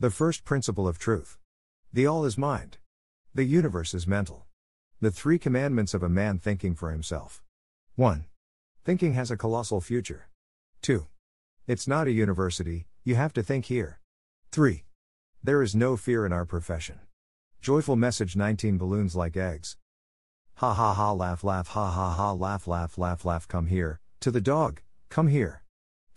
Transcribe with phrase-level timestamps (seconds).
[0.00, 1.36] The first principle of truth.
[1.92, 2.78] The all is mind.
[3.34, 4.46] The universe is mental.
[4.98, 7.42] The three commandments of a man thinking for himself.
[7.96, 8.24] 1.
[8.82, 10.30] Thinking has a colossal future.
[10.80, 11.06] 2.
[11.66, 14.00] It's not a university, you have to think here.
[14.52, 14.84] 3.
[15.44, 17.00] There is no fear in our profession.
[17.60, 19.76] Joyful message 19 balloons like eggs.
[20.54, 24.30] Ha ha ha laugh laugh ha ha ha laugh laugh laugh laugh come here, to
[24.30, 24.80] the dog,
[25.10, 25.59] come here.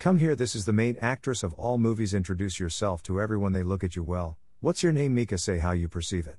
[0.03, 3.63] Come here this is the main actress of all movies introduce yourself to everyone they
[3.63, 6.35] look at you well, what's your name Mika say how you perceive it.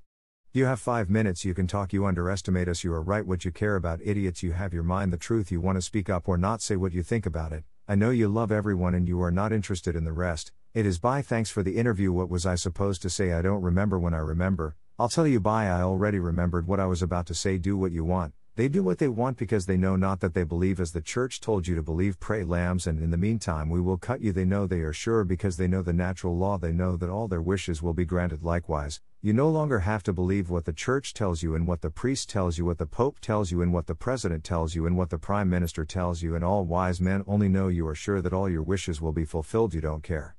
[0.53, 3.51] You have five minutes, you can talk, you underestimate us, you are right what you
[3.51, 6.37] care about, idiots, you have your mind the truth, you want to speak up or
[6.37, 9.31] not say what you think about it, I know you love everyone and you are
[9.31, 10.53] not interested in the rest.
[10.75, 11.23] It is bye.
[11.23, 12.13] Thanks for the interview.
[12.13, 13.33] What was I supposed to say?
[13.33, 14.77] I don't remember when I remember.
[14.99, 15.69] I'll tell you bye.
[15.69, 17.57] I already remembered what I was about to say.
[17.57, 18.35] Do what you want.
[18.57, 21.41] They do what they want because they know not that they believe as the church
[21.41, 22.21] told you to believe.
[22.21, 24.31] Pray, lambs, and in the meantime we will cut you.
[24.31, 26.57] They know they are sure because they know the natural law.
[26.57, 29.01] They know that all their wishes will be granted likewise.
[29.21, 32.31] You no longer have to believe what the church tells you and what the priest
[32.31, 35.11] tells you, what the pope tells you and what the president tells you and what
[35.11, 38.33] the prime minister tells you, and all wise men only know you are sure that
[38.33, 39.75] all your wishes will be fulfilled.
[39.75, 40.37] You don't care.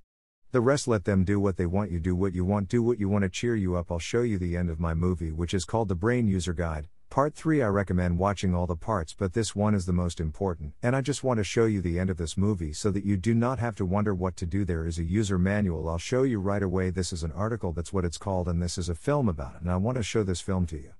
[0.53, 1.91] The rest let them do what they want.
[1.91, 3.91] You do what you want, do what you want to cheer you up.
[3.91, 6.87] I'll show you the end of my movie, which is called The Brain User Guide.
[7.09, 10.73] Part 3 I recommend watching all the parts, but this one is the most important,
[10.83, 13.15] and I just want to show you the end of this movie so that you
[13.15, 14.65] do not have to wonder what to do.
[14.65, 16.89] There is a user manual, I'll show you right away.
[16.89, 19.61] This is an article, that's what it's called, and this is a film about it,
[19.61, 20.91] and I want to show this film to you.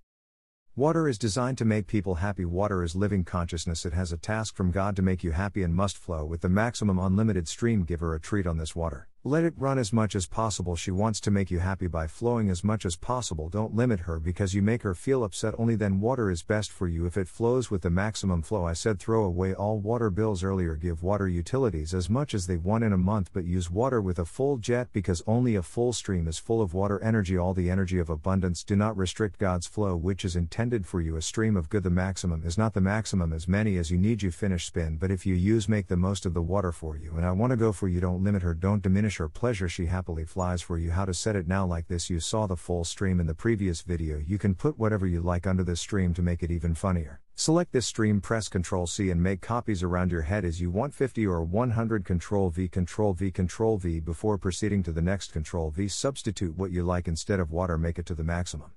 [0.78, 2.45] Water is designed to make people happy.
[2.45, 3.86] Water is living consciousness.
[3.86, 6.50] It has a task from God to make you happy and must flow with the
[6.50, 7.83] maximum unlimited stream.
[7.83, 9.08] Give her a treat on this water.
[9.28, 10.76] Let it run as much as possible.
[10.76, 13.50] She wants to make you happy by flowing as much as possible.
[13.50, 15.56] Don't limit her because you make her feel upset.
[15.58, 18.67] Only then water is best for you if it flows with the maximum flow.
[18.67, 20.76] I said throw away all water bills earlier.
[20.76, 24.20] Give water utilities as much as they want in a month, but use water with
[24.20, 27.36] a full jet because only a full stream is full of water energy.
[27.36, 28.64] All the energy of abundance.
[28.64, 31.16] Do not restrict God's flow, which is intended for you.
[31.16, 31.82] A stream of good.
[31.82, 34.22] The maximum is not the maximum as many as you need.
[34.22, 37.16] You finish spin, but if you use, make the most of the water for you.
[37.16, 37.99] And I want to go for you.
[37.99, 38.54] Don't limit her.
[38.54, 40.92] Don't diminish her pleasure she happily flies for you.
[40.92, 42.09] How to set it now like this.
[42.09, 44.17] You saw the full stream in the previous video.
[44.17, 47.21] You can put whatever you like under this stream to make it even funnier.
[47.36, 50.93] Select this stream press ctrl c and make copies around your head as you want.
[50.93, 55.73] 50 or 100 ctrl v ctrl v ctrl v before proceeding to the next ctrl
[55.73, 55.87] v.
[55.87, 58.71] Substitute what you like instead of water make it to the maximum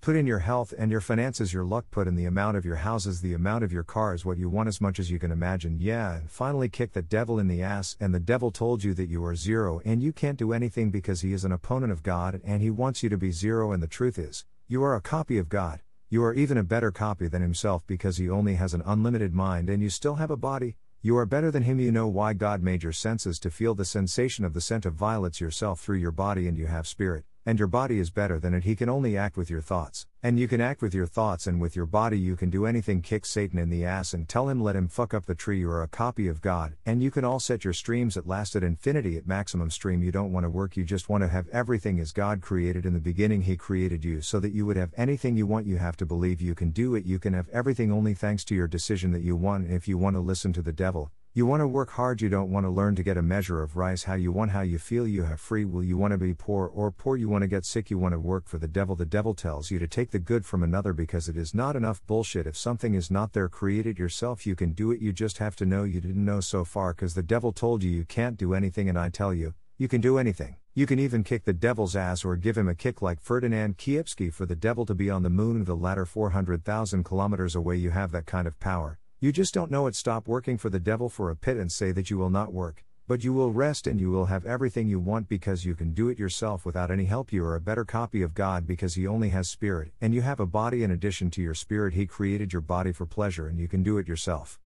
[0.00, 2.76] Put in your health and your finances, your luck, put in the amount of your
[2.76, 5.78] houses, the amount of your cars, what you want as much as you can imagine.
[5.80, 7.96] Yeah, and finally kick the devil in the ass.
[7.98, 11.22] And the devil told you that you are zero and you can't do anything because
[11.22, 13.72] he is an opponent of God and he wants you to be zero.
[13.72, 15.80] And the truth is, you are a copy of God.
[16.08, 19.68] You are even a better copy than himself because he only has an unlimited mind
[19.68, 20.76] and you still have a body.
[21.02, 21.80] You are better than him.
[21.80, 24.94] You know why God made your senses to feel the sensation of the scent of
[24.94, 28.52] violets yourself through your body and you have spirit and your body is better than
[28.52, 28.64] it.
[28.64, 30.06] He can only act with your thoughts.
[30.22, 33.00] And you can act with your thoughts, and with your body, you can do anything.
[33.00, 35.60] Kick Satan in the ass and tell him, let him fuck up the tree.
[35.60, 38.54] You are a copy of God, and you can all set your streams at last
[38.54, 40.02] at infinity at maximum stream.
[40.02, 42.92] You don't want to work, you just want to have everything as God created in
[42.92, 43.40] the beginning.
[43.40, 45.66] He created you so that you would have anything you want.
[45.66, 47.06] You have to believe you can do it.
[47.06, 49.70] You can have everything only thanks to your decision that you want.
[49.70, 52.50] If you want to listen to the devil, you want to work hard, you don't
[52.50, 55.06] want to learn to get a measure of rice how you want, how you feel,
[55.06, 57.64] you have free will, you want to be poor or poor, you want to get
[57.64, 58.96] sick, you want to work for the devil.
[58.96, 62.04] The devil tells you to take the good from another because it is not enough
[62.08, 62.48] bullshit.
[62.48, 65.54] If something is not there, create it yourself, you can do it, you just have
[65.56, 68.52] to know you didn't know so far because the devil told you you can't do
[68.52, 70.56] anything, and I tell you, you can do anything.
[70.74, 74.34] You can even kick the devil's ass or give him a kick like Ferdinand Kiepski
[74.34, 77.76] for the devil to be on the moon, the latter 400,000 kilometers away.
[77.76, 78.98] You have that kind of power.
[79.20, 79.96] You just don't know it.
[79.96, 82.84] Stop working for the devil for a pit and say that you will not work,
[83.08, 86.08] but you will rest and you will have everything you want because you can do
[86.08, 87.32] it yourself without any help.
[87.32, 90.38] You are a better copy of God because He only has spirit, and you have
[90.38, 91.94] a body in addition to your spirit.
[91.94, 94.60] He created your body for pleasure and you can do it yourself.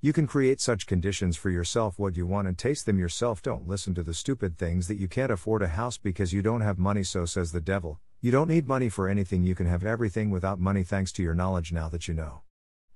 [0.00, 3.42] You can create such conditions for yourself what you want and taste them yourself.
[3.42, 6.62] Don't listen to the stupid things that you can't afford a house because you don't
[6.62, 8.00] have money, so says the devil.
[8.22, 11.34] You don't need money for anything, you can have everything without money thanks to your
[11.34, 12.40] knowledge now that you know.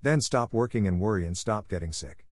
[0.03, 2.27] Then stop working and worry and stop getting sick.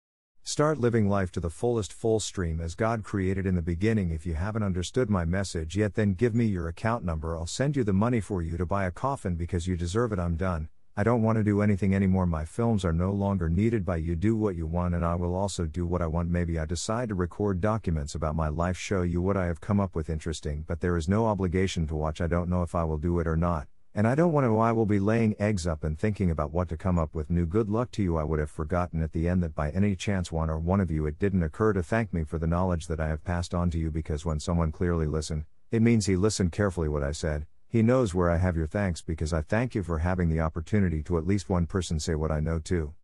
[0.42, 4.10] Start living life to the fullest full stream as God created in the beginning.
[4.10, 7.36] If you haven't understood my message yet, then give me your account number.
[7.36, 10.18] I'll send you the money for you to buy a coffin because you deserve it.
[10.18, 10.70] I'm done.
[10.96, 12.24] I don't want to do anything anymore.
[12.24, 14.16] My films are no longer needed by you.
[14.16, 16.30] Do what you want, and I will also do what I want.
[16.30, 19.78] Maybe I decide to record documents about my life, show you what I have come
[19.78, 22.22] up with interesting, but there is no obligation to watch.
[22.22, 23.68] I don't know if I will do it or not.
[23.98, 26.68] And I don't want to, I will be laying eggs up and thinking about what
[26.68, 28.16] to come up with new good luck to you.
[28.16, 30.88] I would have forgotten at the end that by any chance one or one of
[30.88, 33.70] you it didn't occur to thank me for the knowledge that I have passed on
[33.70, 37.46] to you because when someone clearly listened, It means he listened carefully what I said.
[37.68, 41.02] He knows where I have your thanks because I thank you for having the opportunity
[41.02, 42.94] to at least one person say what I know too.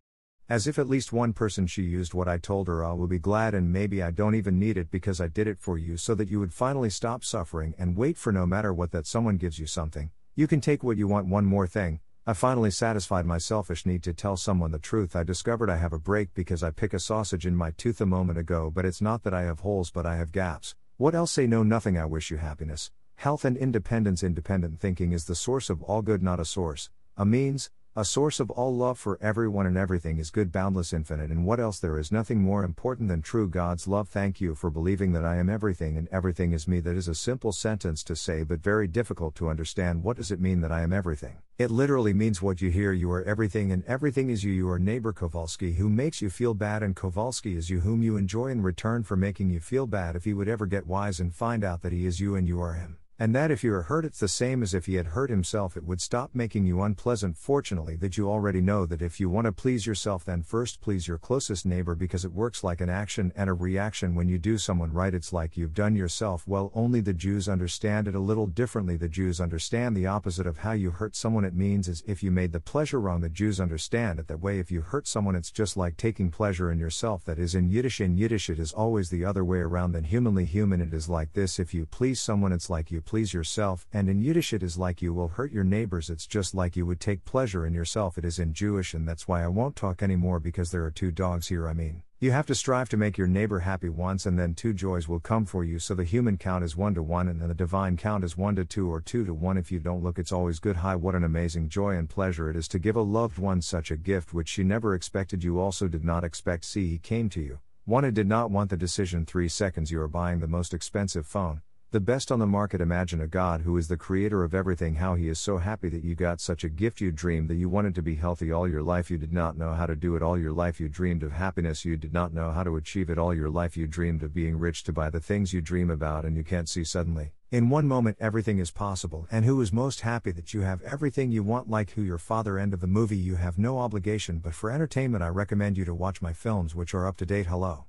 [0.47, 3.19] As if at least one person she used what I told her I will be
[3.19, 6.15] glad and maybe I don't even need it because I did it for you so
[6.15, 9.59] that you would finally stop suffering and wait for no matter what that someone gives
[9.59, 10.11] you something.
[10.37, 12.01] You can take what you want one more thing.
[12.27, 15.15] I finally satisfied my selfish need to tell someone the truth.
[15.15, 18.05] I discovered I have a break because I pick a sausage in my tooth a
[18.05, 20.75] moment ago, but it's not that I have holes but I have gaps.
[20.97, 22.91] What else say no nothing I wish you happiness.
[23.15, 27.25] Health and independence independent thinking is the source of all good not a source, a
[27.25, 31.45] means, a source of all love for everyone and everything is good, boundless, infinite, and
[31.45, 34.09] what else there is nothing more important than true God's love.
[34.09, 36.81] Thank you for believing that I am everything and everything is me.
[36.81, 40.03] That is a simple sentence to say, but very difficult to understand.
[40.03, 41.37] What does it mean that I am everything?
[41.57, 44.51] It literally means what you hear you are everything and everything is you.
[44.51, 48.17] You are neighbor Kowalski who makes you feel bad, and Kowalski is you whom you
[48.17, 51.33] enjoy in return for making you feel bad if he would ever get wise and
[51.33, 52.97] find out that he is you and you are him.
[53.17, 55.77] And that if you are hurt, it's the same as if he had hurt himself,
[55.77, 57.37] it would stop making you unpleasant.
[57.37, 61.07] Fortunately, that you already know that if you want to please yourself, then first please
[61.07, 64.57] your closest neighbor because it works like an action and a reaction when you do
[64.57, 65.13] someone right.
[65.13, 68.97] It's like you've done yourself well, only the Jews understand it a little differently.
[68.97, 72.31] The Jews understand the opposite of how you hurt someone, it means is if you
[72.31, 73.21] made the pleasure wrong.
[73.21, 74.59] The Jews understand it that way.
[74.59, 77.23] If you hurt someone, it's just like taking pleasure in yourself.
[77.23, 78.01] That is in Yiddish.
[78.01, 80.81] In Yiddish, it is always the other way around than humanly human.
[80.81, 84.21] It is like this if you please someone, it's like you please yourself, and in
[84.21, 87.23] Yiddish it is like you will hurt your neighbors, it's just like you would take
[87.23, 88.17] pleasure in yourself.
[88.17, 91.11] It is in Jewish, and that's why I won't talk anymore because there are two
[91.11, 91.67] dogs here.
[91.67, 94.73] I mean, you have to strive to make your neighbor happy once, and then two
[94.73, 95.79] joys will come for you.
[95.79, 98.55] So the human count is 1 to 1, and then the divine count is 1
[98.55, 99.57] to 2 or 2 to 1.
[99.57, 100.77] If you don't look, it's always good.
[100.77, 103.91] Hi, what an amazing joy and pleasure it is to give a loved one such
[103.91, 105.43] a gift which she never expected.
[105.43, 106.65] You also did not expect.
[106.65, 107.59] See, he came to you.
[107.85, 109.25] Wanted did not want the decision.
[109.25, 111.61] Three seconds you are buying the most expensive phone
[111.91, 112.81] the best on the market.
[112.81, 116.03] Imagine a God who is the creator of everything, how he is so happy that
[116.03, 116.99] you got such a gift.
[116.99, 119.73] You dreamed that you wanted to be healthy all your life, you did not know
[119.73, 120.79] how to do it all your life.
[120.79, 123.77] You dreamed of happiness, you did not know how to achieve it all your life.
[123.77, 126.67] You dreamed of being rich to buy the things you dream about, and you can't
[126.67, 127.31] see suddenly.
[127.51, 131.31] In one moment, everything is possible, and who is most happy that you have everything
[131.31, 132.59] you want, like who your father.
[132.59, 135.93] End of the movie, you have no obligation, but for entertainment, I recommend you to
[135.93, 137.45] watch my films, which are up to date.
[137.45, 137.85] Hello.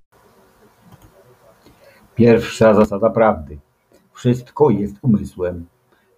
[2.17, 3.61] Pierwsza zasada prawdy.
[4.17, 5.67] Wszystko jest umysłem.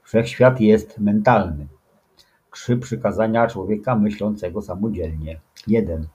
[0.02, 1.66] Wszechświat jest mentalny.
[2.50, 5.40] Trzy przykazania człowieka myślącego samodzielnie.
[5.66, 6.08] Jeden.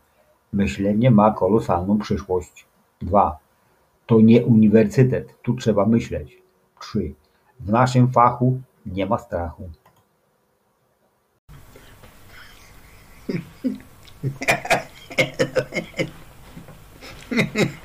[0.53, 2.65] Myślenie ma kolosalną przyszłość.
[3.01, 3.37] Dwa.
[4.05, 6.41] To nie uniwersytet, tu trzeba myśleć.
[6.79, 7.13] Trzy.
[7.59, 9.69] W naszym fachu nie ma strachu.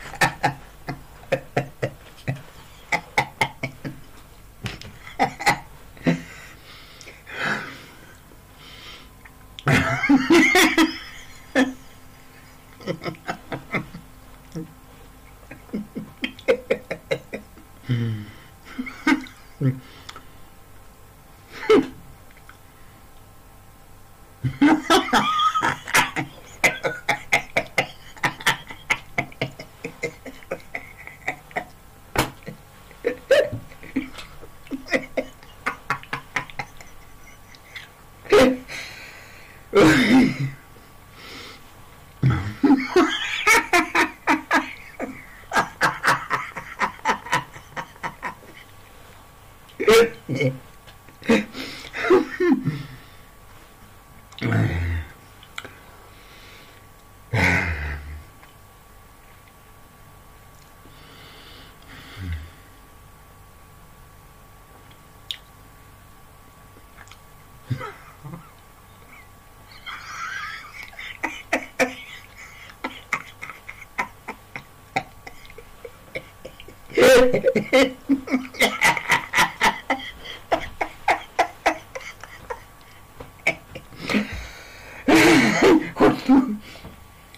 [77.18, 77.34] Хочешь?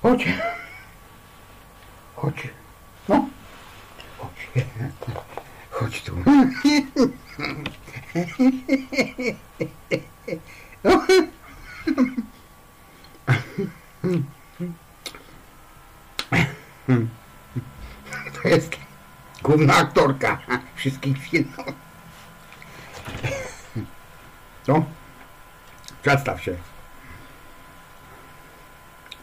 [0.02, 0.34] Хочешь?
[2.14, 2.50] Хочешь?
[3.08, 3.30] Ну?
[5.70, 6.10] Хочешь?
[8.04, 8.84] Хочешь?
[20.80, 21.66] Wszystkich filmów.
[24.66, 24.84] Co?
[26.02, 26.56] Przedstaw się.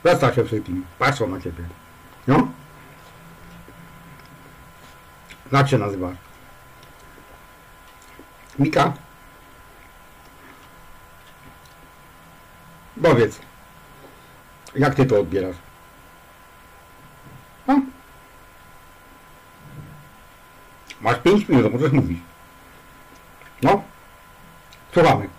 [0.04, 0.86] Przedstaw się wszystkim.
[1.00, 1.64] Patrzą na ciebie.
[2.28, 2.48] No?
[5.52, 6.18] Jak się nazywasz?
[8.60, 8.94] Mika?
[13.04, 13.40] Powiedz,
[14.76, 15.56] jak ty to odbierasz?
[17.68, 17.82] No.
[21.02, 22.20] Masz 5 minut, możesz mówić.
[23.62, 23.84] No.
[24.94, 25.30] Słuchamy.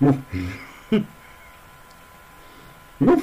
[0.00, 0.16] Mów.
[3.00, 3.22] Mów.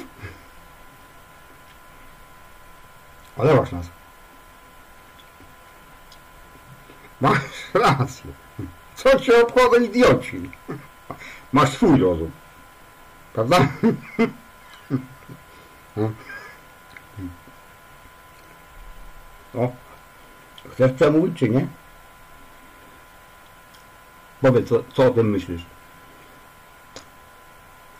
[3.38, 3.86] Ale masz nas.
[7.20, 7.40] Masz
[7.74, 8.32] rację.
[8.94, 10.50] Co cię obchodzą idioci?
[11.52, 12.30] Masz swój rozum.
[13.32, 13.58] Prawda?
[15.96, 16.12] No.
[19.54, 19.72] No.
[20.72, 21.66] Chcesz przemówić, czy nie?
[24.40, 25.62] Powiedz, co, co o tym myślisz?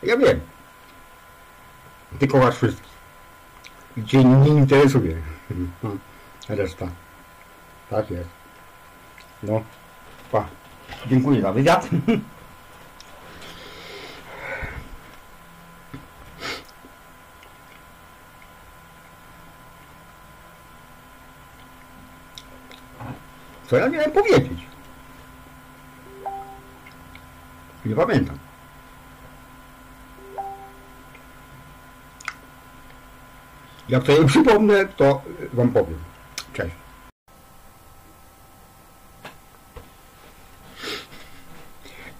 [0.02, 0.41] Ja wiem.
[2.19, 2.93] Ty kochasz wszystkich.
[3.97, 5.17] I cię nie interesuje.
[6.49, 6.88] Reszta.
[7.91, 8.29] Tak jest.
[9.43, 9.62] No.
[10.33, 10.47] Pa.
[11.07, 11.88] Dziękuję za wywiad.
[23.73, 24.61] Co ja miałem powiedzieć?
[27.85, 28.38] Nie pamiętam.
[33.88, 35.99] Jak sobie przypomnę, to wam powiem.
[36.52, 36.75] Cześć.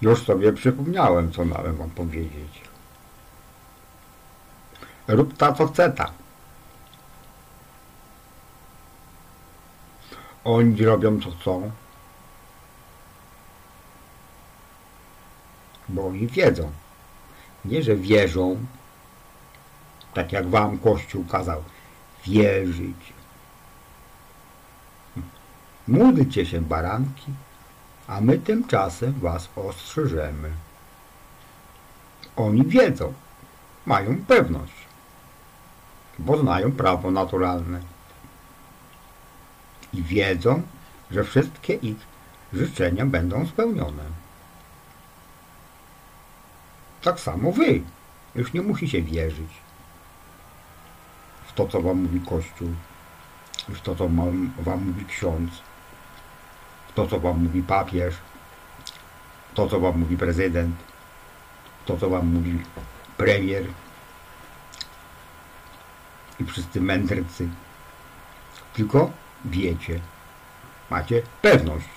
[0.01, 2.61] Już sobie przypomniałem, co miałem wam powiedzieć.
[5.07, 6.11] Rób ta, co chce ta.
[10.43, 11.71] Oni robią, co chcą.
[15.89, 16.71] Bo oni wiedzą.
[17.65, 18.65] Nie, że wierzą,
[20.13, 21.63] tak jak wam Kościół kazał
[22.25, 23.13] wierzyć.
[25.87, 27.31] Módlcie się, baranki,
[28.07, 30.51] a my tymczasem was ostrzeżemy.
[32.35, 33.13] Oni wiedzą,
[33.85, 34.73] mają pewność,
[36.19, 37.92] bo znają prawo naturalne
[39.93, 40.61] i wiedzą,
[41.11, 41.97] że wszystkie ich
[42.53, 44.03] życzenia będą spełnione.
[47.01, 47.81] Tak samo wy
[48.35, 49.63] już nie musicie wierzyć
[51.47, 52.69] w to, co wam mówi Kościół,
[53.69, 54.09] w to, co
[54.63, 55.51] wam, mówi ksiądz,
[56.87, 58.15] w to, co wam mówi papież,
[59.53, 60.75] to, co wam mówi prezydent,
[61.85, 62.59] to, co wam mówi
[63.17, 63.65] premier
[66.39, 67.49] i wszyscy mędrcy.
[68.73, 69.11] Tylko
[69.45, 69.99] wiecie,
[70.89, 71.89] macie pewność,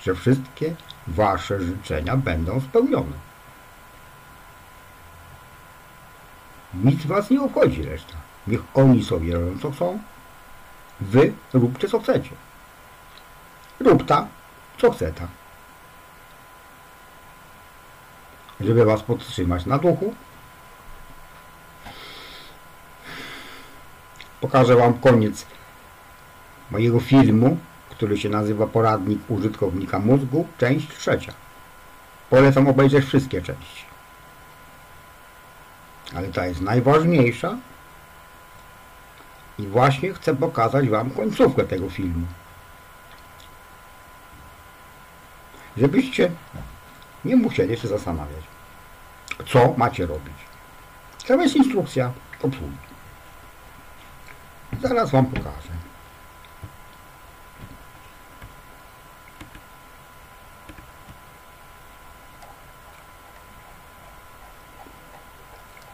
[0.00, 0.74] że wszystkie
[1.06, 3.26] wasze życzenia będą spełnione.
[6.74, 8.14] Nic was nie obchodzi reszta.
[8.46, 9.98] Niech oni sobie robią co chcą.
[11.00, 12.30] Wy róbcie co chcecie.
[13.80, 14.26] Rób ta,
[14.78, 15.26] co chce ta.
[18.60, 20.14] Żeby was podtrzymać na duchu,
[24.40, 25.46] pokażę wam koniec
[26.70, 27.58] mojego filmu,
[27.90, 31.32] który się nazywa Poradnik użytkownika mózgu, część trzecia.
[32.30, 33.84] Polecam obejrzeć wszystkie części.
[36.14, 37.56] Ale ta jest najważniejsza
[39.58, 42.26] i właśnie chcę pokazać wam końcówkę tego filmu.
[45.76, 46.30] Żebyście
[47.24, 48.44] nie musieli się zastanawiać,
[49.46, 50.34] co macie robić.
[51.28, 52.12] Tam jest instrukcja
[52.42, 52.85] obsługi.
[54.72, 55.76] Zaraz wam pokażę.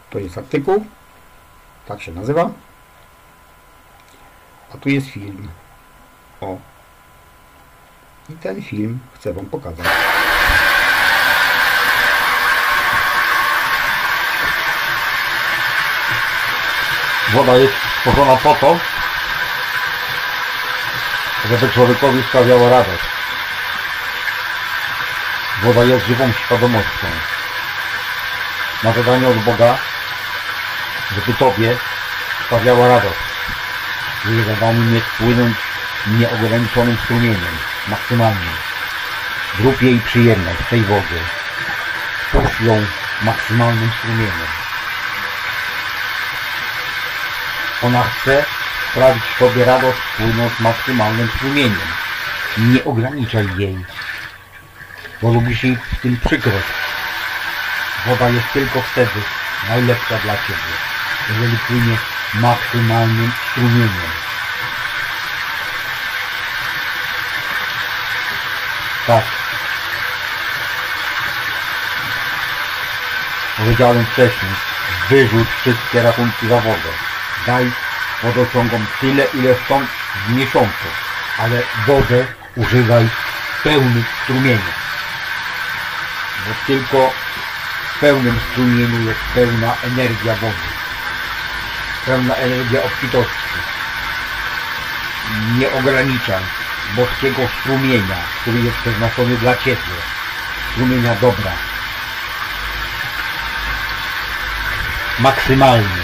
[0.09, 0.85] To jest artykuł,
[1.85, 2.49] tak się nazywa.
[4.73, 5.47] A tu jest film.
[6.41, 6.57] O.
[8.29, 9.87] I ten film chcę wam pokazać.
[17.33, 18.77] Woda jest stworzona po to,
[21.49, 23.03] żeby człowiekowi sprawiała radość.
[25.61, 27.07] Woda jest żywą świadomością.
[28.83, 29.77] Ma zadanie od Boga,
[31.15, 31.77] żeby Tobie
[32.45, 33.19] sprawiała radość.
[34.25, 35.57] Jej zadaniem jest płynąć
[36.07, 37.57] nieograniczonym strumieniem,
[37.87, 38.51] maksymalnie.
[39.59, 41.19] Zrób jej przyjemność tej wodzie.
[42.31, 42.85] Puść ją
[43.21, 44.62] maksymalnym strumieniem.
[47.83, 48.45] Ona chce
[48.91, 51.87] sprawić Tobie radość płynąc maksymalnym strumieniem.
[52.57, 53.85] Nie ograniczaj jej,
[55.21, 56.67] bo lubisz jej w tym przykrość.
[58.05, 59.21] Woda jest tylko wtedy
[59.69, 60.73] najlepsza dla Ciebie,
[61.29, 61.97] jeżeli płynie
[62.33, 64.11] maksymalnym strumieniem.
[69.07, 69.23] Tak.
[73.57, 74.51] Powiedziałem wcześniej,
[75.09, 77.12] wyrzuć wszystkie rachunki za wodę.
[77.47, 77.71] Daj
[78.23, 79.85] wodociągom tyle, ile chcą
[80.27, 80.87] w miesiącu,
[81.39, 84.73] ale wodę używaj w pełnym strumieniu.
[86.47, 87.13] Bo tylko
[87.95, 90.67] w pełnym strumieniu jest pełna energia wody.
[92.05, 93.43] Pełna energia obfitości.
[95.57, 96.43] Nie ograniczaj
[96.95, 99.95] boskiego strumienia, który jest przeznaczony dla Ciebie.
[100.71, 101.51] Strumienia dobra.
[105.19, 106.02] Maksymalnie.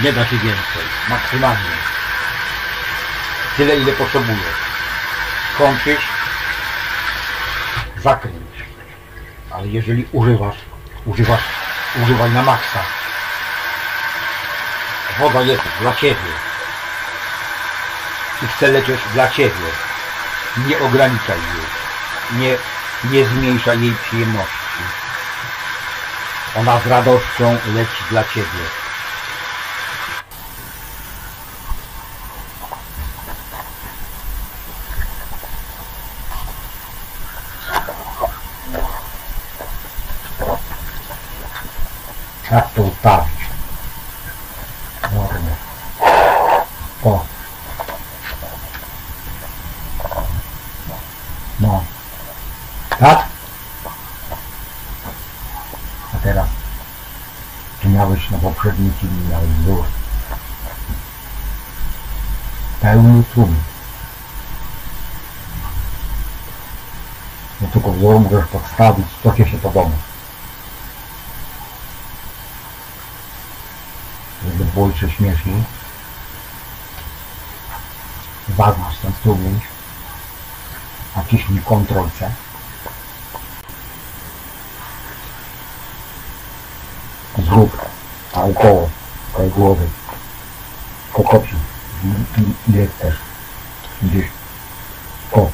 [0.00, 0.82] Nie da się więcej.
[1.08, 1.70] Maksymalnie.
[3.56, 4.62] Tyle, ile potrzebujesz.
[5.58, 6.08] Kończysz,
[7.96, 8.36] zakręć.
[9.50, 10.56] Ale jeżeli używasz,
[11.06, 11.42] używasz,
[12.02, 12.82] używaj na maksa.
[15.18, 16.32] Woda jest dla Ciebie.
[18.42, 19.70] I chce lecieć dla Ciebie.
[20.56, 22.40] Nie ograniczaj jej.
[22.40, 22.56] Nie,
[23.10, 24.82] nie zmniejszaj jej przyjemności.
[26.56, 28.82] Ona z radością leci dla Ciebie.
[42.52, 43.40] Jak to ustawić?
[45.12, 45.56] Normę.
[47.04, 47.24] O.
[51.60, 51.84] No.
[52.98, 53.26] Tak?
[56.11, 56.48] A teraz
[57.82, 59.84] tu miałeś na poprzednim filmie miałeś wzór.
[62.80, 63.56] Pełny tłum.
[67.60, 69.90] No tylko wzór możesz podstawić, co ci się podoba.
[74.44, 75.64] Żeby było jeszcze śmieszniej.
[78.48, 79.60] Zaznacz ten strumień.
[81.16, 82.30] Naciśnij Ctrl C.
[87.52, 87.76] Zrób
[88.36, 88.88] naokoło
[89.36, 89.86] tej głowy.
[91.12, 91.58] Po kopii.
[92.68, 93.14] Ile chcesz.
[94.02, 94.26] Gdzieś.
[95.32, 95.50] O.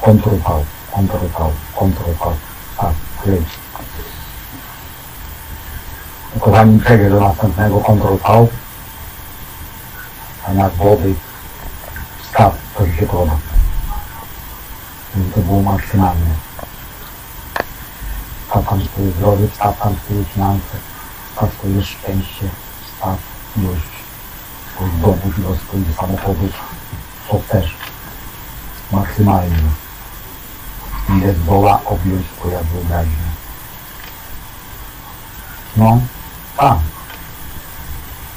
[0.00, 0.64] Ctrl V.
[0.92, 1.50] Ctrl V.
[1.74, 2.36] Ctrl V.
[2.76, 2.92] Tak.
[3.22, 3.48] Kręć.
[6.32, 8.46] Tylko zanim przejdę do następnego Ctrl V,
[10.48, 11.14] a na głowy
[12.30, 13.36] staw, co ci się podoba.
[15.16, 16.34] Żeby to było maksymalne.
[18.48, 20.76] Staw tam swoje zdrowie, staw tam swoje finanse,
[21.36, 22.48] staw swoje szczęście,
[22.96, 23.18] staw
[23.56, 23.92] ilość
[24.74, 26.52] swoich domów, ilość swoich samochodów,
[27.30, 27.76] co chcesz.
[28.92, 29.56] Maksymalnie.
[31.08, 33.26] Ile zdoła objąć twoja wyobraźnia.
[35.76, 36.00] No,
[36.56, 36.78] tam.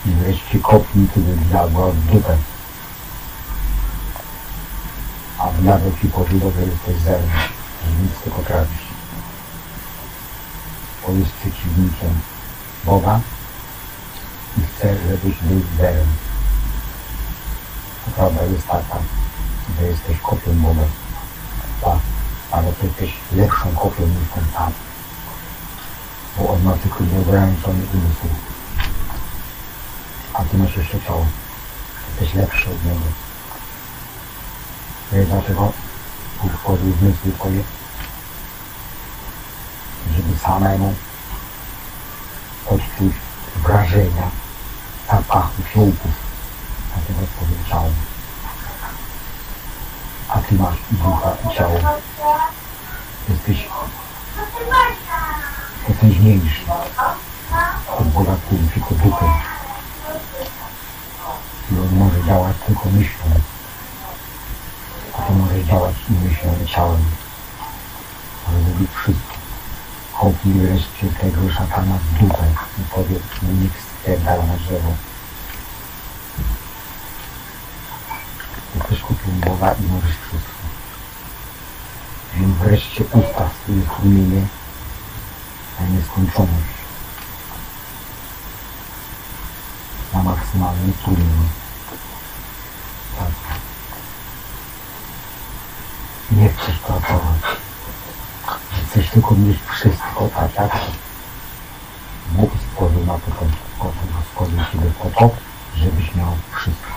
[0.05, 2.37] I wreszcie kopnij tego diabła w dupę.
[5.37, 7.29] A diabeł ci powiedział, że jesteś zerem,
[7.85, 8.87] że nic nie potrafisz.
[11.07, 12.21] Bo jest przeciwnikiem
[12.85, 13.19] Boga
[14.57, 15.61] i chce, żebyś był.
[18.05, 18.97] To prawda jest taka,
[19.79, 20.83] że jesteś kopią Boga.
[21.81, 21.99] Tak,
[22.51, 24.71] ale ty jesteś lepszą kopią niż ten tam
[26.39, 28.35] bo on ma tylko nieograniczony umysł.
[30.33, 31.25] A ty masz jeszcze ciało.
[32.09, 33.05] Jesteś lepszy od niego.
[35.11, 35.73] Wiesz dlaczego
[36.41, 37.31] Bóg wchodził w myśli?
[40.15, 40.93] Żeby samemu
[42.69, 43.13] odczuć
[43.55, 44.31] wrażenia
[45.11, 46.11] zapachu fiołków
[46.95, 47.89] na tym odpowiedź ciało.
[50.29, 51.79] A ty masz ducha i ciało.
[53.29, 53.67] Jesteś
[55.87, 56.65] potężniejszy
[57.97, 59.29] od Boga, który tylko duchem.
[61.71, 63.25] I on może działać tylko myślą.
[65.17, 67.05] A ty możesz działać i myślą i ciałem.
[68.47, 69.28] Ale mówi wszystko.
[70.19, 72.43] Kopnij wreszcie tego szatana w dupę
[72.79, 74.93] i powiedz mu niech spierdala na drzewo.
[78.75, 80.59] Jesteś kupił Boga i możesz wszystko.
[82.33, 84.47] Więc wreszcie ustaw swoje strumienie
[85.79, 86.79] na nieskończoność.
[90.13, 91.49] Na maksymalny strumienie.
[93.19, 93.31] Tak.
[96.31, 97.68] Nie chcesz pracować.
[98.89, 100.71] Chcesz tylko mieć wszystko, a tak?
[102.31, 103.31] Bóg stworzył na to
[103.75, 105.35] sposób, że stworzył Ciebie po to,
[105.75, 106.91] żebyś miał wszystko,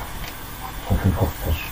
[0.89, 1.63] co tylko chcesz.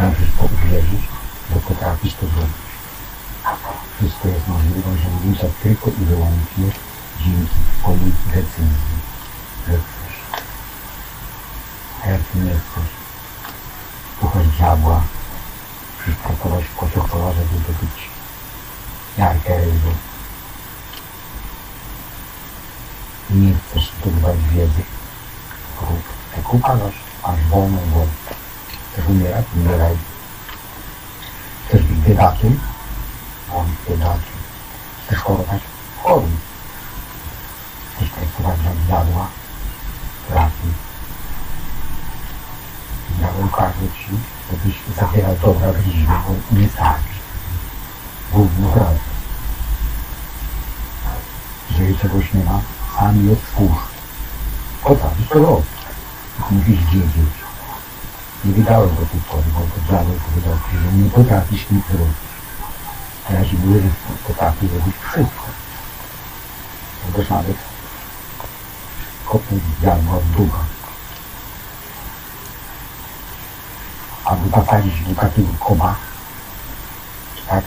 [0.00, 1.02] Musisz to uwierzyć,
[1.50, 2.64] że potrafisz to zrobić.
[3.96, 6.68] Wszystko jest możliwe do osiągnięcia tylko i wyłącznie
[7.24, 8.96] dzięki Twojej decyzji,
[9.68, 10.16] że chcesz.
[12.04, 12.90] A jak Ty nie chcesz,
[14.20, 15.02] słuchasz diabła,
[16.08, 18.13] i pracować w kościoła, żeby dobyć
[19.18, 19.94] jarkę ryby.
[23.30, 24.82] Nie chcesz zdobywać wiedzy.
[25.80, 26.02] Rób,
[26.36, 28.06] jak uważasz, masz wolną wolę.
[28.92, 29.44] Chcesz umierać?
[29.56, 29.96] Umieraj.
[31.68, 32.60] Chcesz być biedakiem?
[33.48, 34.34] Bądź biedakiem.
[35.06, 35.62] Chcesz chorować?
[36.02, 36.30] Choruj.
[37.96, 39.26] Chcesz pracować dla diabła?
[40.28, 40.70] Pracuj.
[43.18, 44.10] Diabeł każe ci,
[44.50, 47.13] żebyś zabierał dobra liczbie, bo nie starczy.
[48.34, 48.98] Równo wraz.
[51.70, 52.60] Jeżeli czegoś nie ma,
[52.98, 53.82] sam je stwórz.
[54.82, 55.66] Potrafisz to robić.
[56.36, 57.34] Tylko musisz wiedzieć.
[58.44, 62.16] Nie wydałem do tej pory, bo to diabeł powiedział ci, że nie potrafisz nic zrobić.
[63.28, 63.88] A ja ci mówię, że
[64.26, 65.44] potrafię zrobić wszystko.
[67.06, 67.56] Możesz nawet
[69.24, 70.64] kopnąć diabła w ducha.
[74.24, 75.94] Albo zasadzić do takiego koba,
[77.48, 77.64] tak,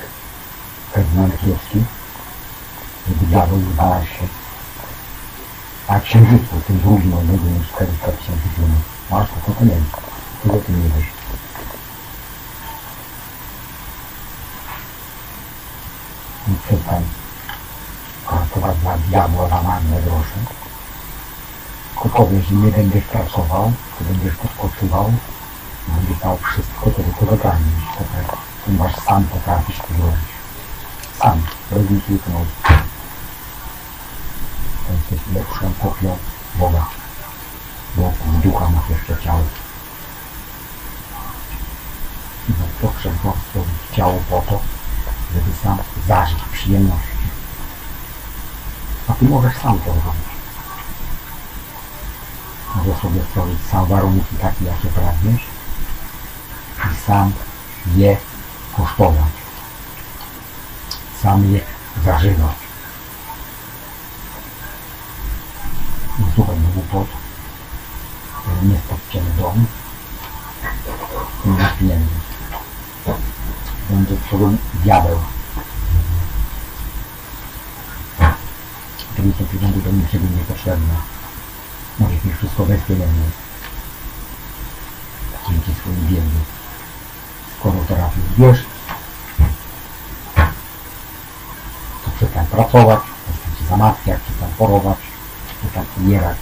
[0.98, 1.84] Ferdynand Kiewski,
[3.08, 4.28] żeby diabeł znalazł się
[5.90, 9.10] na księżycu, tym drugim od niego niż 400 tysięcy kilometrów.
[9.12, 9.86] Masz to, to nie wiem.
[10.44, 11.08] Tego ty nie wiesz.
[16.48, 17.04] I przestań
[18.28, 20.40] pracować dla diabła za marne grosze.
[21.94, 25.14] Tylko powiesz, że nie będziesz pracował, to będziesz odpoczywał,
[25.88, 27.86] będziesz miał wszystko, to tylko zagarniesz.
[27.98, 30.37] Tak, ponieważ sam potrafisz to zrobić.
[31.20, 32.48] Robisz to noc.
[34.88, 36.18] To jest lepszą kopią
[36.56, 36.86] Boga.
[37.96, 39.42] Bo w ducha masz jeszcze ciało.
[42.50, 44.60] I no to trzeba stworzyć ciało po to,
[45.34, 45.78] żeby sam
[46.08, 47.18] zażyć przyjemności.
[49.08, 50.28] A ty możesz sam to zrobić.
[52.76, 55.42] Możesz sobie stworzyć sam warunki takie, jakie pragniesz
[56.92, 57.34] i sam
[57.96, 58.18] je
[58.78, 59.37] kosztować.
[61.28, 61.62] Sam je
[62.06, 62.56] zażywać.
[66.20, 67.08] Nie słuchaj do głupot.
[68.64, 69.66] Nie w domu.
[71.46, 72.16] Nie pieniędzy.
[73.90, 75.20] Będzie przodu diabeł.
[79.18, 80.94] Są pieniądze do niczego niepotrzebne.
[82.00, 83.30] Możesz mieć wszystko bez pieniędzy.
[85.50, 86.40] Dzięki swojej wiedzy.
[87.60, 88.77] Skoro teraz już wiesz,
[92.20, 94.98] to przestań pracować, przestań się zamawiać, przestań chorować,
[95.60, 96.38] przestań umierać.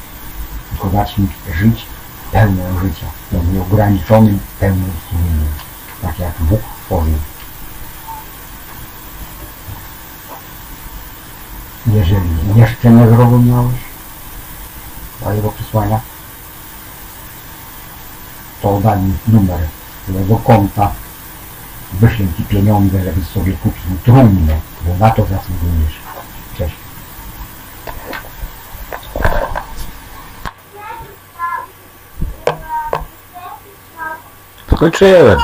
[0.70, 1.86] Tylko zacznij żyć
[2.32, 3.06] pełnią życia,
[3.54, 5.54] nieograniczonym pełnym sumieniem,
[6.02, 7.14] tak jak Bóg stworzył.
[11.88, 13.76] Jeżeli jeszcze nie zrozumiałeś
[15.22, 16.00] mojego przesłania,
[18.62, 19.60] to daj mi numer
[20.04, 20.92] swojego konta,
[21.94, 26.00] wyślę Ci pieniądze, żebyś sobie kupił trumnę, bo na to zasługujesz.
[26.58, 26.76] Cześć.
[34.76, 35.40] Skończyłem.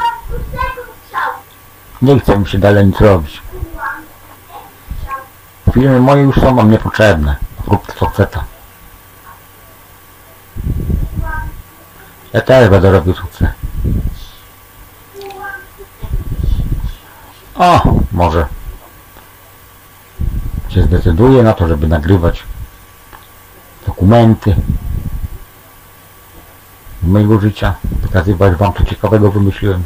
[2.01, 3.41] Nie chcę mi się dalej nic robić.
[5.73, 7.35] Filmy moje już są wam niepotrzebne.
[7.67, 8.43] Rób co chce tam.
[12.33, 13.53] Ja też będę robił co chcę.
[17.55, 18.45] O, może
[20.71, 22.43] się zdecyduję na to, żeby nagrywać
[23.87, 24.55] dokumenty
[27.03, 29.83] mojego życia, pokazywać wam co ciekawego wymyśliłem.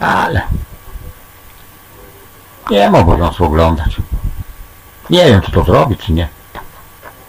[0.00, 0.42] Ale
[2.70, 3.96] nie ma obowiązku oglądać.
[5.10, 6.28] Nie wiem, czy to zrobić, czy nie.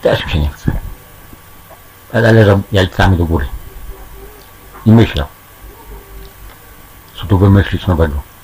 [0.02, 0.72] Też mi się nie chce.
[2.13, 3.48] Ale leżę jajcami do góry.
[4.86, 5.26] I myślę,
[7.15, 8.35] co tu wymyślić nowego.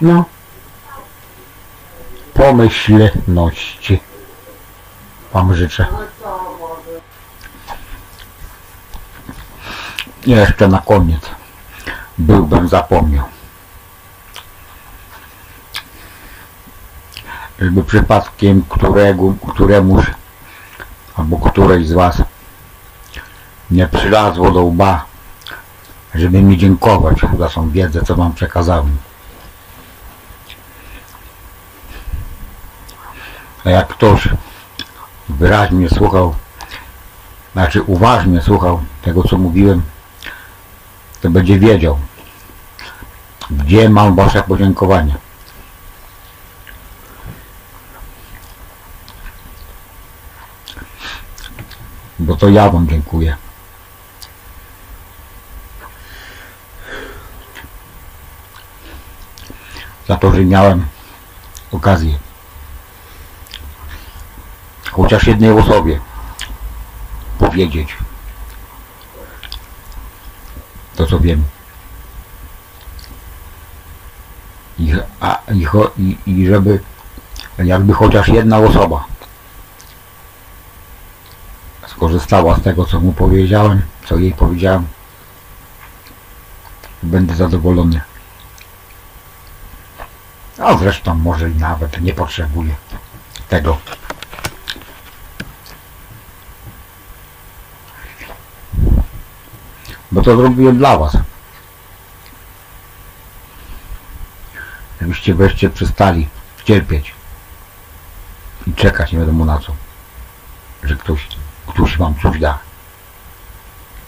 [0.00, 0.24] No.
[2.34, 4.00] Pomyślności.
[5.32, 5.86] Wam życzę.
[10.26, 11.20] Jeszcze na koniec.
[12.18, 13.24] Byłbym zapomniał.
[17.58, 20.06] Żeby przypadkiem którego, któremuś
[21.16, 22.22] albo któreś z Was
[23.70, 25.04] nie przylazło do łba,
[26.14, 29.07] żeby mi dziękować za tą wiedzę, co Wam przekazałem.
[33.68, 34.28] A jak ktoś
[35.28, 36.34] wyraźnie słuchał,
[37.52, 39.82] znaczy uważnie słuchał tego, co mówiłem,
[41.20, 41.98] to będzie wiedział,
[43.50, 45.14] gdzie mam Wasze podziękowanie.
[52.18, 53.36] Bo to ja Wam dziękuję.
[60.08, 60.86] Za to, że miałem
[61.72, 62.27] okazję
[64.98, 66.00] chociaż jednej osobie
[67.38, 67.96] powiedzieć
[70.96, 71.44] to, co wiem.
[74.78, 75.38] I, a,
[75.98, 76.80] i, I żeby
[77.58, 79.04] jakby chociaż jedna osoba
[81.86, 84.86] skorzystała z tego, co mu powiedziałem, co jej powiedziałem,
[87.02, 88.00] będę zadowolony.
[90.58, 92.74] A zresztą może i nawet nie potrzebuję
[93.48, 93.78] tego.
[100.18, 101.16] Bo to zrobiłem dla was.
[105.00, 106.28] Żebyście wreszcie przestali
[106.64, 107.14] cierpieć
[108.66, 109.72] i czekać nie wiadomo na co.
[110.82, 111.28] Że ktoś,
[111.66, 112.58] ktoś wam coś da.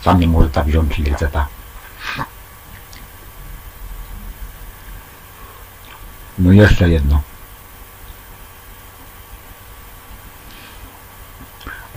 [0.03, 1.47] Sam nie może tak wziąć i recepta.
[6.39, 7.23] No jeszcze jedno.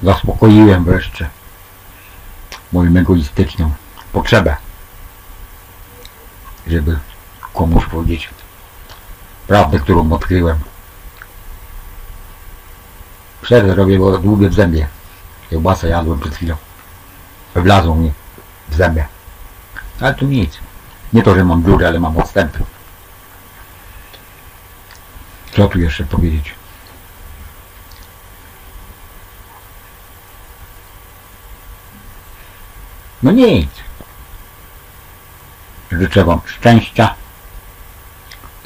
[0.03, 1.29] Zaspokoiłem wreszcie
[2.71, 3.71] moją egoistyczną
[4.13, 4.55] potrzebę,
[6.67, 6.99] żeby
[7.53, 8.29] komuś powiedzieć
[9.47, 10.59] prawdę, którą odkryłem.
[13.41, 14.87] Przerwę robię, bo długie w zębie.
[15.49, 16.55] Kiełbasę jadłem przed chwilą.
[17.55, 18.11] Wlazło mi
[18.69, 19.07] w zębie.
[19.99, 20.59] Ale tu nic.
[21.13, 22.63] Nie to, że mam dziurę, ale mam odstępy.
[25.55, 26.55] Co tu jeszcze powiedzieć?
[33.23, 33.69] No nic.
[35.99, 37.15] Życzę Wam szczęścia,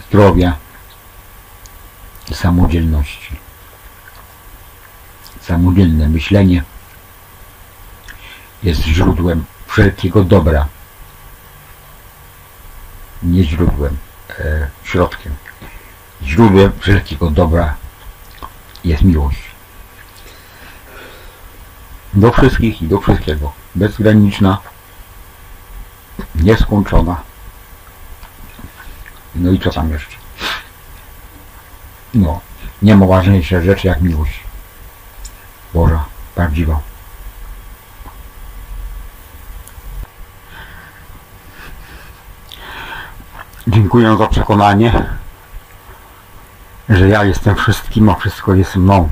[0.07, 0.57] zdrowia
[2.33, 3.35] samodzielności.
[5.41, 6.63] Samodzielne myślenie
[8.63, 10.67] jest źródłem wszelkiego dobra.
[13.23, 13.97] Nie źródłem,
[14.39, 15.35] e, środkiem.
[16.23, 17.75] Źródłem wszelkiego dobra
[18.83, 19.39] jest miłość.
[22.13, 23.53] Do wszystkich i do wszystkiego.
[23.75, 24.57] Bezgraniczna,
[26.35, 27.21] nieskończona.
[29.35, 30.17] No i co tam jeszcze?
[32.13, 32.39] No,
[32.81, 34.43] nie ma ważniejszej rzeczy jak miłość.
[35.73, 36.79] Boża, prawdziwa.
[43.67, 45.09] Dziękuję za przekonanie,
[46.89, 49.09] że ja jestem wszystkim, a wszystko jest mną.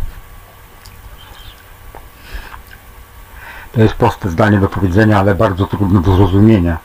[3.72, 6.78] To jest proste zdanie do powiedzenia, ale bardzo trudne do zrozumienia.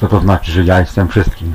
[0.00, 1.54] Co to znaczy, że ja jestem wszystkim?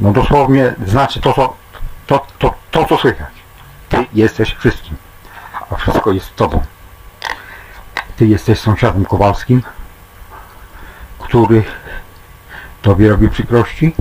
[0.00, 1.56] No dosłownie znaczy to, co,
[2.06, 3.34] to, to, to, co słychać.
[3.88, 4.96] Ty jesteś wszystkim,
[5.70, 6.62] a wszystko jest tobą.
[8.16, 9.62] Ty jesteś sąsiadem Kowalskim,
[11.18, 11.64] który
[12.82, 13.94] tobie robi przykrości,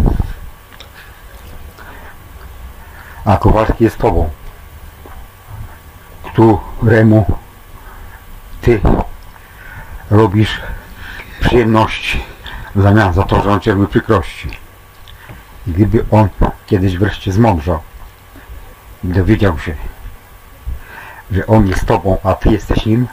[3.25, 4.29] a Kowalski jest tobą,
[6.23, 7.25] któremu
[8.61, 8.81] ty
[10.11, 10.61] robisz
[11.39, 12.23] przyjemności
[12.75, 14.49] w zamian za to, że on cię robi przykrości.
[15.67, 16.29] I gdyby on
[16.65, 17.79] kiedyś wreszcie zmądrzał
[19.03, 19.75] i dowiedział się,
[21.31, 23.07] że on jest tobą, a ty jesteś nim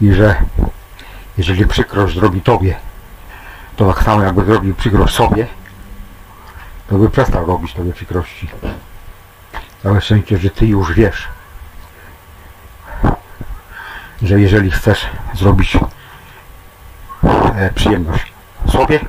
[0.00, 0.36] i że
[1.38, 2.76] jeżeli przykrość zrobi tobie,
[3.76, 5.46] to tak samo jakby zrobił przykrość sobie,
[6.88, 8.48] to by przestał robić tobie przykrości.
[9.82, 11.28] Całe szczęście, że ty już wiesz,
[14.24, 15.78] że jeżeli chcesz zrobić
[17.56, 18.32] e, przyjemność
[18.72, 19.00] sobie,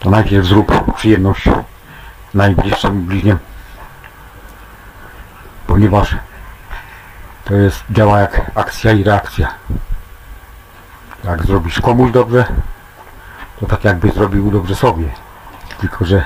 [0.00, 1.48] to najpierw zrób przyjemność
[2.34, 3.38] najbliższym bliźniem,
[5.66, 6.16] ponieważ
[7.44, 9.54] to jest, działa jak akcja i reakcja.
[11.24, 12.44] Jak zrobisz komuś dobrze,
[13.60, 15.08] to tak jakby zrobił dobrze sobie.
[15.78, 16.24] Tylko, że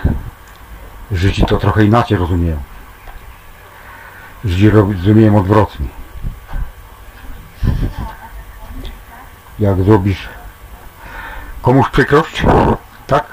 [1.12, 2.56] Żydzi to trochę inaczej rozumieją.
[4.44, 5.86] Żydzi roz- rozumieją odwrotnie.
[9.58, 10.28] Jak zrobisz
[11.62, 12.42] komuś przykrość,
[13.06, 13.24] tak?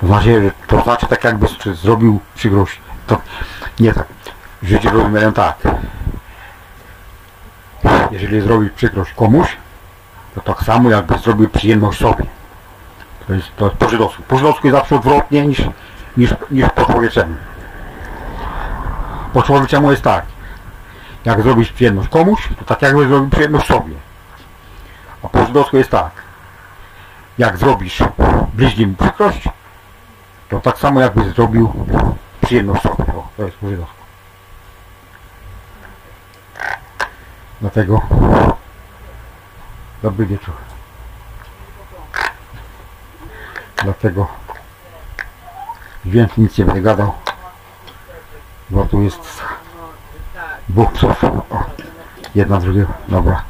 [0.00, 2.80] To znaczy, to znaczy tak jakby zrobił przykrość.
[3.06, 3.20] To
[3.80, 4.06] nie tak.
[4.62, 5.56] Żydzi rozumieją tak.
[8.10, 9.56] Jeżeli zrobi przykrość komuś,
[10.34, 12.24] to tak samo jakby zrobił przyjemność sobie.
[13.26, 14.22] To jest, to po żydowsku.
[14.22, 15.62] Po żydowsku jest zawsze odwrotnie niż,
[16.16, 17.34] niż, niż po człowieczemu.
[19.32, 20.24] Po człowieczemu jest tak.
[21.28, 23.94] Jak zrobisz przyjemność komuś, to tak jakby zrobił przyjemność sobie.
[25.22, 26.10] A po żydowsku jest tak.
[27.38, 28.02] Jak zrobisz
[28.54, 29.48] bliźnim przykrość,
[30.48, 31.72] to tak samo jakby zrobił
[32.40, 33.04] przyjemność sobie.
[33.04, 33.96] O, to jest po żydowsku.
[37.60, 38.00] Dlatego
[40.02, 40.54] dobry wieczór.
[43.84, 44.26] Dlatego
[46.04, 47.12] więcej nic nie będę gadał,
[48.70, 49.42] bo tu jest
[50.78, 51.24] dwóch psów.
[51.24, 51.64] O,
[52.34, 52.92] jedna drugiego.
[53.08, 53.42] Dobra.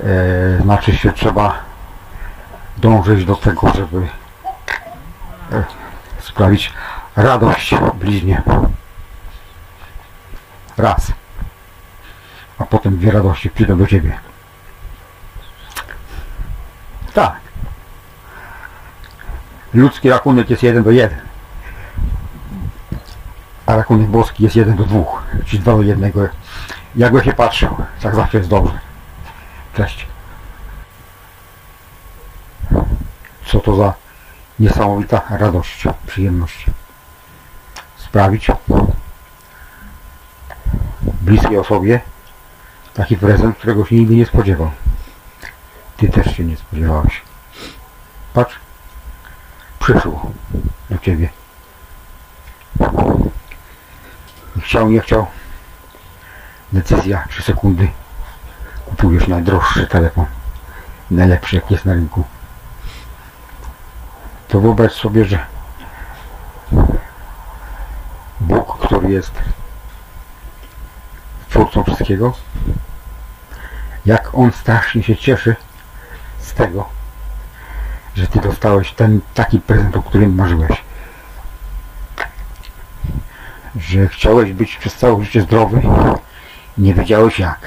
[0.00, 1.54] E, znaczy się trzeba
[2.76, 4.08] dążyć do tego, żeby
[5.52, 5.64] e,
[6.18, 6.72] sprawić
[7.16, 8.42] radość bliźnie.
[10.76, 11.12] Raz.
[12.58, 14.18] A potem dwie radości przyjdą do ciebie.
[17.14, 17.36] Tak.
[19.74, 21.20] Ludzki rachunek jest jeden do jeden.
[23.66, 25.22] A rachunek boski jest jeden do dwóch.
[25.46, 25.82] Czyli dwa do
[26.96, 27.16] jednego.
[27.16, 28.78] Jakby się patrzył, tak zawsze jest dobrze.
[29.74, 30.06] Cześć.
[33.46, 33.94] Co to za
[34.58, 36.66] niesamowita radość, przyjemność.
[37.96, 38.46] Sprawić
[41.20, 42.00] bliskiej osobie
[42.94, 44.70] taki prezent, którego się nigdy nie spodziewał.
[45.96, 47.22] Ty też się nie spodziewałeś.
[48.34, 48.58] Patrz,
[49.78, 50.30] przyszło
[50.90, 51.28] do ciebie.
[54.60, 55.26] Chciał, nie chciał.
[56.74, 57.88] Decyzja, 3 sekundy.
[58.86, 60.26] Kupujesz najdroższy telefon.
[61.10, 62.24] Najlepszy, jak jest na rynku.
[64.48, 65.46] To wyobraź sobie, że
[68.40, 69.32] Bóg, który jest
[71.48, 72.32] twórcą wszystkiego,
[74.06, 75.56] jak On strasznie się cieszy
[76.38, 76.88] z tego,
[78.14, 80.84] że Ty dostałeś ten taki prezent, o którym marzyłeś.
[83.76, 85.82] Że chciałeś być przez całe życie zdrowy
[86.78, 87.60] nie wiedziałeś jak.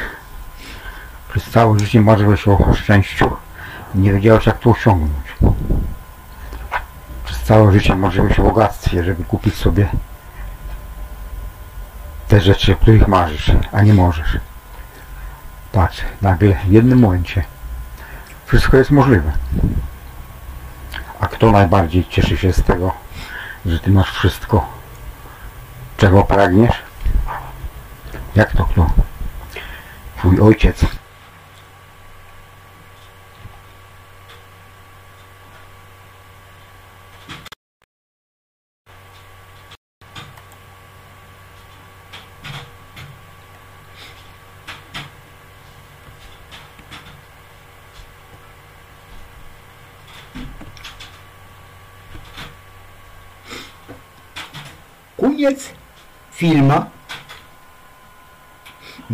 [1.29, 3.31] Przez całe życie marzyłeś o szczęściu
[3.95, 5.27] nie wiedziałeś jak to osiągnąć.
[7.25, 9.89] Przez całe życie marzyłeś o bogactwie, żeby kupić sobie
[12.27, 14.37] te rzeczy, o których marzysz, a nie możesz.
[15.71, 17.43] Patrz, nagle w jednym momencie
[18.45, 19.31] wszystko jest możliwe.
[21.19, 22.93] A kto najbardziej cieszy się z tego,
[23.65, 24.69] że ty masz wszystko,
[25.97, 26.86] czego pragniesz?
[28.37, 28.85] Jak to kto?
[30.17, 30.85] Twój ojciec.
[55.17, 55.73] Koniec
[56.31, 56.96] filma.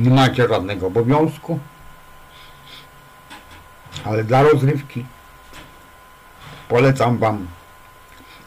[0.04, 1.60] Nie macie żadnego obowiązku.
[4.06, 5.06] Ale dla rozrywki
[6.68, 7.48] polecam Wam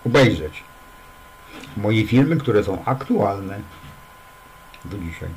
[0.06, 0.62] obejrzeć
[1.76, 3.60] moje filmy, które są aktualne
[4.84, 5.28] do dzisiaj.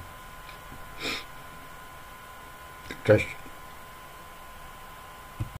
[3.03, 3.38] Cześć.